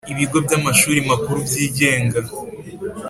ibigo 0.13 0.37
by 0.45 0.53
amashuri 0.57 0.99
makuru 1.09 1.37
byigenga 1.47 2.19